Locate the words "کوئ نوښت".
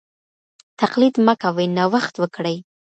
1.43-2.13